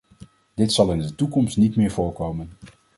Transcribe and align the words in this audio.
Dit 0.55 0.73
zal 0.73 0.91
in 0.91 0.99
de 1.01 1.15
toekomst 1.15 1.57
niet 1.57 1.75
meer 1.75 1.91
voorkomen. 1.91 2.49